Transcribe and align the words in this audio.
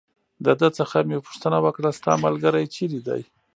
د 0.45 0.47
ده 0.59 0.69
څخه 0.77 0.97
مې 1.07 1.17
پوښتنه 1.25 1.57
وکړل: 1.65 1.93
ستا 1.99 2.11
ملګری 2.25 2.65
چېرې 2.75 2.99
دی؟ 3.07 3.21